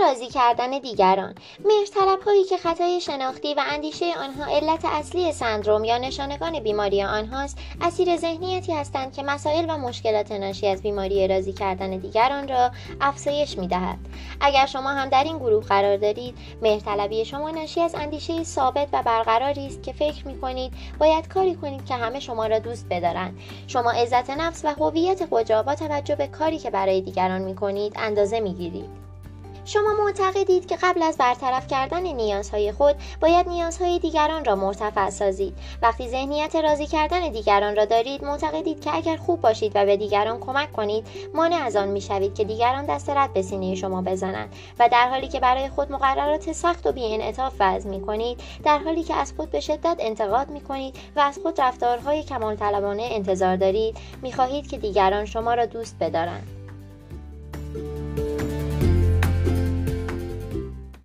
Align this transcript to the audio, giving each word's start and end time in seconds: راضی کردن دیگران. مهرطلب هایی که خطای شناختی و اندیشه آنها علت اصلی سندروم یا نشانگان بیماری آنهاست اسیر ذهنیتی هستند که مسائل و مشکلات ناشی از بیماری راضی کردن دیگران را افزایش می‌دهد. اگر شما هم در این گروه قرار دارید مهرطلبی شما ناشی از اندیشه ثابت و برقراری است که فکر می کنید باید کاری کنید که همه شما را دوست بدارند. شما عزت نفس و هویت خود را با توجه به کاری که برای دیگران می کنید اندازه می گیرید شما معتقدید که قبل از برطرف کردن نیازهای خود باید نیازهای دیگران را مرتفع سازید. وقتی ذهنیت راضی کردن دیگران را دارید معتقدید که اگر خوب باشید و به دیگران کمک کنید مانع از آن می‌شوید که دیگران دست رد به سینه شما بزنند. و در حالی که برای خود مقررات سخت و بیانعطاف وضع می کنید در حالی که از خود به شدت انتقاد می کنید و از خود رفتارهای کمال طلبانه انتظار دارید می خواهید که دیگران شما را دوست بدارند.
راضی 0.00 0.26
کردن 0.26 0.78
دیگران. 0.78 1.34
مهرطلب 1.64 2.22
هایی 2.22 2.44
که 2.44 2.56
خطای 2.56 3.00
شناختی 3.00 3.54
و 3.54 3.62
اندیشه 3.70 4.18
آنها 4.18 4.44
علت 4.44 4.84
اصلی 4.84 5.32
سندروم 5.32 5.84
یا 5.84 5.98
نشانگان 5.98 6.60
بیماری 6.60 7.02
آنهاست 7.02 7.58
اسیر 7.80 8.16
ذهنیتی 8.16 8.72
هستند 8.72 9.12
که 9.12 9.22
مسائل 9.22 9.64
و 9.68 9.78
مشکلات 9.78 10.32
ناشی 10.32 10.66
از 10.66 10.82
بیماری 10.82 11.28
راضی 11.28 11.52
کردن 11.52 11.90
دیگران 11.90 12.48
را 12.48 12.70
افزایش 13.00 13.58
می‌دهد. 13.58 13.98
اگر 14.40 14.66
شما 14.66 14.88
هم 14.88 15.08
در 15.08 15.24
این 15.24 15.38
گروه 15.38 15.64
قرار 15.64 15.96
دارید 15.96 16.38
مهرطلبی 16.62 17.24
شما 17.24 17.50
ناشی 17.50 17.80
از 17.80 17.94
اندیشه 17.94 18.44
ثابت 18.44 18.88
و 18.92 19.02
برقراری 19.02 19.66
است 19.66 19.82
که 19.82 19.92
فکر 19.92 20.26
می 20.26 20.40
کنید 20.40 20.72
باید 20.98 21.28
کاری 21.28 21.54
کنید 21.54 21.86
که 21.86 21.94
همه 21.94 22.20
شما 22.20 22.46
را 22.46 22.58
دوست 22.58 22.86
بدارند. 22.90 23.38
شما 23.66 23.90
عزت 23.90 24.30
نفس 24.30 24.64
و 24.64 24.68
هویت 24.68 25.26
خود 25.26 25.50
را 25.50 25.62
با 25.62 25.74
توجه 25.74 26.14
به 26.14 26.26
کاری 26.26 26.58
که 26.58 26.70
برای 26.70 27.00
دیگران 27.00 27.42
می 27.42 27.54
کنید 27.54 27.92
اندازه 27.96 28.40
می 28.40 28.54
گیرید 28.54 29.03
شما 29.66 29.94
معتقدید 30.04 30.66
که 30.66 30.76
قبل 30.82 31.02
از 31.02 31.16
برطرف 31.16 31.66
کردن 31.66 32.02
نیازهای 32.02 32.72
خود 32.72 32.96
باید 33.20 33.48
نیازهای 33.48 33.98
دیگران 33.98 34.44
را 34.44 34.56
مرتفع 34.56 35.10
سازید. 35.10 35.54
وقتی 35.82 36.08
ذهنیت 36.08 36.56
راضی 36.56 36.86
کردن 36.86 37.28
دیگران 37.28 37.76
را 37.76 37.84
دارید 37.84 38.24
معتقدید 38.24 38.80
که 38.80 38.96
اگر 38.96 39.16
خوب 39.16 39.40
باشید 39.40 39.72
و 39.74 39.84
به 39.84 39.96
دیگران 39.96 40.40
کمک 40.40 40.72
کنید 40.72 41.06
مانع 41.34 41.56
از 41.56 41.76
آن 41.76 41.88
می‌شوید 41.88 42.34
که 42.34 42.44
دیگران 42.44 42.86
دست 42.86 43.10
رد 43.10 43.32
به 43.32 43.42
سینه 43.42 43.74
شما 43.74 44.02
بزنند. 44.02 44.52
و 44.78 44.88
در 44.88 45.08
حالی 45.08 45.28
که 45.28 45.40
برای 45.40 45.68
خود 45.68 45.92
مقررات 45.92 46.52
سخت 46.52 46.86
و 46.86 46.92
بیانعطاف 46.92 47.54
وضع 47.60 47.90
می 47.90 48.00
کنید 48.00 48.40
در 48.64 48.78
حالی 48.78 49.02
که 49.02 49.14
از 49.14 49.32
خود 49.36 49.50
به 49.50 49.60
شدت 49.60 49.96
انتقاد 49.98 50.48
می 50.48 50.60
کنید 50.60 50.96
و 51.16 51.20
از 51.20 51.38
خود 51.42 51.60
رفتارهای 51.60 52.22
کمال 52.22 52.56
طلبانه 52.56 53.08
انتظار 53.10 53.56
دارید 53.56 53.96
می 54.22 54.32
خواهید 54.32 54.70
که 54.70 54.78
دیگران 54.78 55.24
شما 55.24 55.54
را 55.54 55.66
دوست 55.66 55.96
بدارند. 56.00 56.63